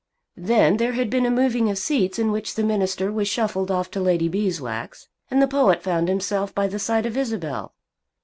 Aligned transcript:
Then 0.37 0.77
there 0.77 0.93
had 0.93 1.11
been 1.11 1.27
a 1.27 1.29
moving 1.29 1.69
of 1.69 1.77
seats 1.77 2.17
in 2.17 2.31
which 2.31 2.55
the 2.55 2.63
minister 2.63 3.11
was 3.11 3.27
shuffled 3.27 3.69
off 3.69 3.91
to 3.91 3.99
Lady 4.01 4.27
Beeswax, 4.27 5.07
and 5.29 5.39
the 5.43 5.47
poet 5.47 5.83
found 5.83 6.07
himself 6.07 6.55
by 6.55 6.65
the 6.65 6.79
side 6.79 7.05
of 7.05 7.15
Isabel. 7.15 7.75